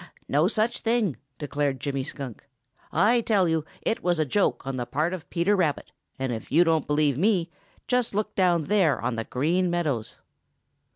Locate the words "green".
9.25-9.69